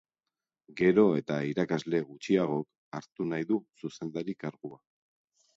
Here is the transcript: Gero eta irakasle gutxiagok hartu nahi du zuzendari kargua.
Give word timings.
Gero 0.79 1.03
eta 1.17 1.37
irakasle 1.49 2.01
gutxiagok 2.07 2.99
hartu 3.01 3.29
nahi 3.35 3.49
du 3.53 3.63
zuzendari 3.83 4.37
kargua. 4.45 4.85